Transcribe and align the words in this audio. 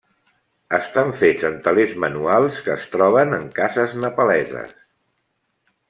Estan 0.77 1.11
fets 1.19 1.45
en 1.51 1.59
telers 1.67 1.93
manuals 2.05 2.63
que 2.69 2.73
es 2.79 2.89
troben 2.97 3.39
en 3.41 3.47
cases 3.61 3.95
nepaleses. 4.07 4.77